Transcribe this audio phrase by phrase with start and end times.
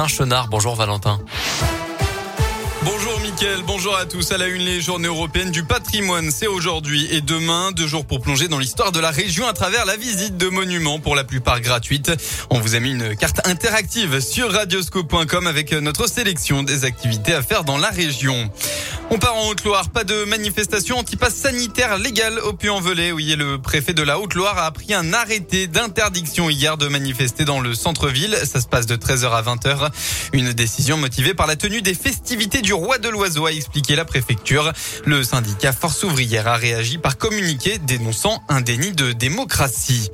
[0.00, 1.18] Un chenard, bonjour Valentin.
[2.84, 4.30] Bonjour Mickaël, bonjour à tous.
[4.30, 8.20] À la une, les journées européennes du patrimoine, c'est aujourd'hui et demain, deux jours pour
[8.20, 11.60] plonger dans l'histoire de la région à travers la visite de monuments, pour la plupart
[11.60, 12.12] gratuites.
[12.50, 17.42] On vous a mis une carte interactive sur radioscope.com avec notre sélection des activités à
[17.42, 18.52] faire dans la région.
[19.10, 19.88] On part en Haute-Loire.
[19.88, 23.10] Pas de manifestation anti-pass sanitaire légale au Puy-en-Velay.
[23.10, 27.60] Oui, le préfet de la Haute-Loire a pris un arrêté d'interdiction hier de manifester dans
[27.60, 28.36] le centre-ville.
[28.44, 29.90] Ça se passe de 13h à 20h.
[30.34, 34.04] Une décision motivée par la tenue des festivités du roi de l'oiseau, a expliqué la
[34.04, 34.72] préfecture.
[35.06, 40.10] Le syndicat Force ouvrière a réagi par communiqué dénonçant un déni de démocratie.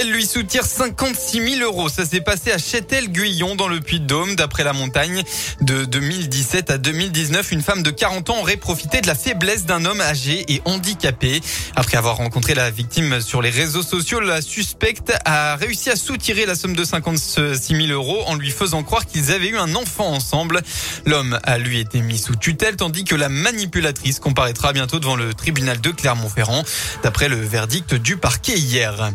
[0.00, 1.88] Elle lui soutire 56 000 euros.
[1.88, 4.36] Ça s'est passé à Châtel-Guyon dans le Puy-de-Dôme.
[4.36, 5.24] D'après la montagne,
[5.60, 9.84] de 2017 à 2019, une femme de 40 ans aurait profité de la faiblesse d'un
[9.84, 11.40] homme âgé et handicapé.
[11.74, 16.46] Après avoir rencontré la victime sur les réseaux sociaux, la suspecte a réussi à soutirer
[16.46, 20.12] la somme de 56 000 euros en lui faisant croire qu'ils avaient eu un enfant
[20.12, 20.62] ensemble.
[21.06, 25.34] L'homme a lui été mis sous tutelle tandis que la manipulatrice comparaîtra bientôt devant le
[25.34, 26.62] tribunal de Clermont-Ferrand
[27.02, 29.10] d'après le verdict du parquet hier.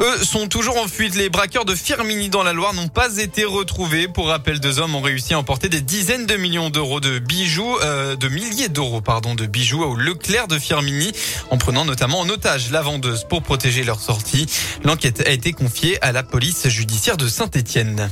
[0.00, 1.14] Eux sont toujours en fuite.
[1.14, 4.08] Les braqueurs de Firmini dans la Loire n'ont pas été retrouvés.
[4.08, 7.78] Pour rappel, deux hommes ont réussi à emporter des dizaines de millions d'euros de bijoux,
[7.82, 11.12] euh, de milliers d'euros, pardon, de bijoux au Leclerc de Firmini,
[11.50, 14.46] en prenant notamment en otage la vendeuse pour protéger leur sortie.
[14.84, 18.10] L'enquête a été confiée à la police judiciaire de Saint-Étienne.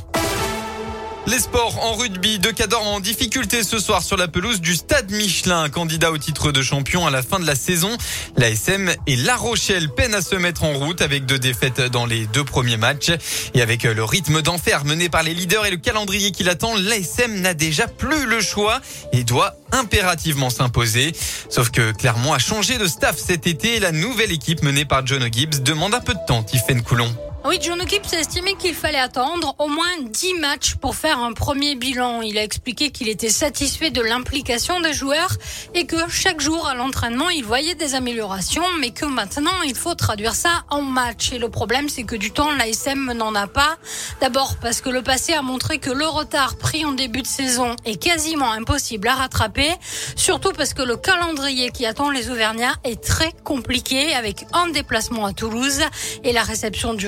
[1.27, 5.11] Les sports en rugby, de Cador en difficulté ce soir sur la pelouse du Stade
[5.11, 7.89] Michelin, candidat au titre de champion à la fin de la saison.
[8.37, 12.05] La SM et La Rochelle peinent à se mettre en route avec deux défaites dans
[12.05, 13.11] les deux premiers matchs.
[13.55, 17.41] Et avec le rythme d'enfer mené par les leaders et le calendrier qui l'attend, l'ASM
[17.41, 18.79] n'a déjà plus le choix
[19.11, 21.11] et doit impérativement s'imposer.
[21.49, 25.05] Sauf que Clermont a changé de staff cet été et la nouvelle équipe menée par
[25.07, 27.11] John Gibbs demande un peu de temps, Tiffen Coulon.
[27.47, 31.31] Oui, John O'Keefe a estimé qu'il fallait attendre au moins 10 matchs pour faire un
[31.31, 32.23] premier bilan.
[32.23, 35.31] Il a expliqué qu'il était satisfait de l'implication des joueurs
[35.75, 39.93] et que chaque jour à l'entraînement, il voyait des améliorations, mais que maintenant, il faut
[39.93, 41.33] traduire ça en match.
[41.33, 43.77] Et le problème, c'est que du temps, l'ASM n'en a pas.
[44.21, 47.75] D'abord parce que le passé a montré que le retard pris en début de saison
[47.85, 49.69] est quasiment impossible à rattraper.
[50.15, 55.27] Surtout parce que le calendrier qui attend les Auvergnats est très compliqué avec un déplacement
[55.27, 55.81] à Toulouse
[56.23, 57.07] et la réception du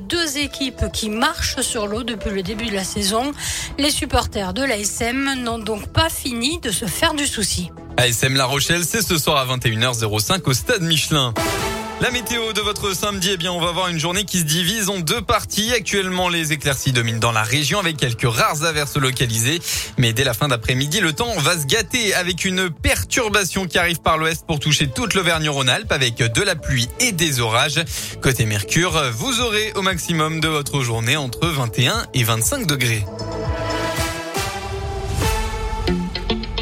[0.00, 3.32] Deux équipes qui marchent sur l'eau depuis le début de la saison.
[3.78, 7.70] Les supporters de l'ASM n'ont donc pas fini de se faire du souci.
[7.98, 11.34] ASM La Rochelle, c'est ce soir à 21h05 au stade Michelin.
[12.00, 14.88] La météo de votre samedi, eh bien, on va avoir une journée qui se divise
[14.88, 15.72] en deux parties.
[15.72, 19.60] Actuellement, les éclaircies dominent dans la région avec quelques rares averses localisées.
[19.96, 24.00] Mais dès la fin d'après-midi, le temps va se gâter avec une perturbation qui arrive
[24.00, 27.82] par l'ouest pour toucher toute l'Auvergne-Rhône-Alpes avec de la pluie et des orages.
[28.20, 33.04] Côté Mercure, vous aurez au maximum de votre journée entre 21 et 25 degrés.